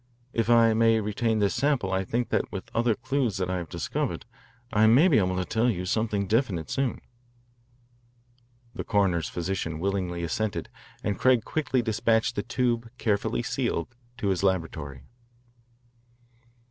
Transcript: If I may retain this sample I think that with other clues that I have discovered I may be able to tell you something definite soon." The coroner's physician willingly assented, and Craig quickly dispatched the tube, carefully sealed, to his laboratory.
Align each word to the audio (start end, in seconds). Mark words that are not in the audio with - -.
If 0.33 0.49
I 0.49 0.73
may 0.73 0.99
retain 0.99 1.37
this 1.37 1.53
sample 1.53 1.91
I 1.91 2.03
think 2.03 2.29
that 2.29 2.51
with 2.51 2.71
other 2.73 2.95
clues 2.95 3.37
that 3.37 3.51
I 3.51 3.57
have 3.59 3.69
discovered 3.69 4.25
I 4.73 4.87
may 4.87 5.07
be 5.07 5.19
able 5.19 5.35
to 5.35 5.45
tell 5.45 5.69
you 5.69 5.85
something 5.85 6.25
definite 6.25 6.71
soon." 6.71 7.01
The 8.73 8.83
coroner's 8.83 9.29
physician 9.29 9.77
willingly 9.79 10.23
assented, 10.23 10.69
and 11.03 11.19
Craig 11.19 11.45
quickly 11.45 11.83
dispatched 11.83 12.35
the 12.35 12.41
tube, 12.41 12.89
carefully 12.97 13.43
sealed, 13.43 13.95
to 14.17 14.29
his 14.29 14.41
laboratory. 14.41 15.03